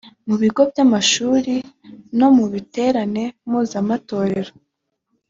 [0.27, 1.55] mu bigo by’amashuri
[2.19, 4.53] no mu biterane mpuzamatorero